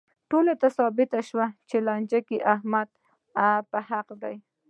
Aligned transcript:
ټولو 0.29 0.53
ته 0.61 0.67
ثابته 0.77 1.19
شوه 1.29 1.47
چې 1.69 1.75
په 1.79 1.83
لانجه 1.87 2.19
کې 2.27 2.45
احمد 2.53 2.89
په 3.71 3.77
حقه 3.89 4.15
دی. 4.23 4.35